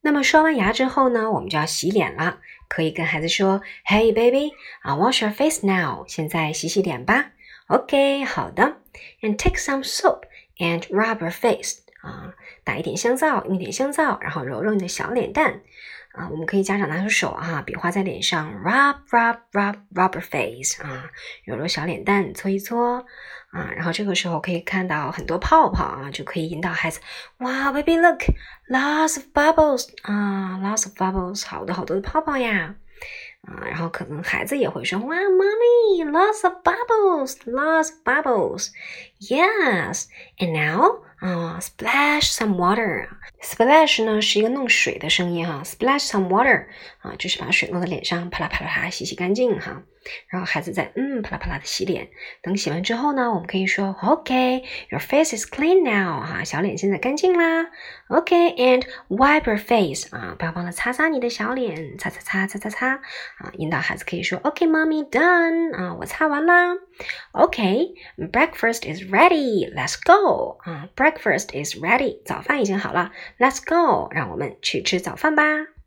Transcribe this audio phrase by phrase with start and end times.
[0.00, 2.38] 那么刷完牙之后呢，我们就要洗脸了。
[2.68, 7.30] 可以跟孩子说：“Hey baby, I wash your face now。”现在洗洗脸吧。
[7.66, 8.76] OK，好的。
[9.22, 10.22] And take some soap
[10.58, 11.78] and rub your face。
[12.02, 15.62] 啊，打一点香皂，用一点香皂，然后揉揉你的小脸蛋。
[16.12, 20.80] 啊，我们可以家长拿出手哈，比划在脸上，rub rub rub rubber face。
[20.82, 21.10] 啊，
[21.44, 23.04] 揉揉小脸蛋，搓一搓。
[23.50, 27.00] 啊，然后这个时候可以看到很多泡泡啊，就可以引导孩子，
[27.38, 32.74] 哇，baby look，lots of bubbles 啊，lots of bubbles，好多好多的泡泡呀，
[33.40, 46.66] 啊，然后可能孩子也会说，哇，mommy，lots of bubbles，lots of bubbles，yes，and now 啊，splash some water，splash 呢是一个弄水的声音哈，splash some water
[47.00, 49.82] 啊，就是把水弄在脸上，啪啦啪啦啪洗洗干净哈。
[50.28, 52.08] 然后孩子在嗯啪啦啪啦的洗脸，
[52.40, 57.66] 等洗完之后呢，我们可以说 OK，your face is clean now 哈，小脸现在干净啦。
[58.08, 62.94] OK，and wipe your face 啊，不要忘了擦擦你的小脸，擦擦擦擦擦擦
[63.38, 66.74] 啊，引导孩子可以说 OK，mommy done 啊，我擦完啦。
[67.32, 75.77] OK，breakfast is ready，let's go 啊，breakfast，breakfast is ready，早饭已经好了，let's go，让我们去吃早饭吧。